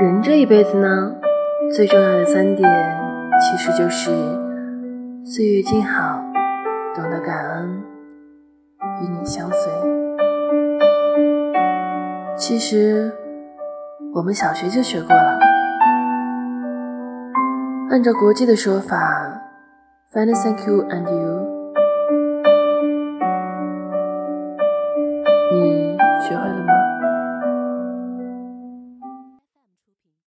[0.00, 1.14] 人这一辈子呢，
[1.76, 2.66] 最重要的三点
[3.38, 4.10] 其实就是
[5.26, 6.22] 岁月静好，
[6.94, 7.82] 懂得感恩，
[9.02, 9.70] 与你相随。
[12.34, 13.12] 其实
[14.14, 15.38] 我们小学就学过了。
[17.90, 18.96] 按照国际的说法
[20.14, 21.46] ，find thank you and you。
[25.52, 25.94] 你
[26.26, 26.69] 学会了吗？